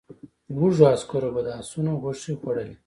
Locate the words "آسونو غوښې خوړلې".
1.61-2.75